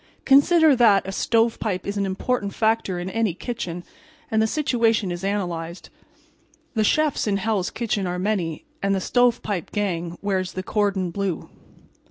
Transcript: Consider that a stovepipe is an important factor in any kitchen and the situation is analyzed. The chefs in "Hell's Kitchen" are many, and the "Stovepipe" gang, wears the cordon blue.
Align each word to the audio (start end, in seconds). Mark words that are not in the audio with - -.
Consider 0.25 0.75
that 0.77 1.07
a 1.07 1.11
stovepipe 1.11 1.85
is 1.85 1.95
an 1.95 2.07
important 2.07 2.55
factor 2.55 2.97
in 2.97 3.07
any 3.07 3.35
kitchen 3.35 3.83
and 4.31 4.41
the 4.41 4.47
situation 4.47 5.11
is 5.11 5.23
analyzed. 5.23 5.91
The 6.73 6.83
chefs 6.83 7.27
in 7.27 7.37
"Hell's 7.37 7.69
Kitchen" 7.69 8.07
are 8.07 8.17
many, 8.17 8.65
and 8.81 8.95
the 8.95 8.99
"Stovepipe" 8.99 9.69
gang, 9.71 10.17
wears 10.23 10.53
the 10.53 10.63
cordon 10.63 11.11
blue. 11.11 11.51